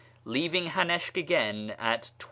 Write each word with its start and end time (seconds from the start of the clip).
Leaving 0.25 0.65
Hanishk 0.65 1.15
again 1.15 1.75
at 1.77 2.09
12. 2.17 2.17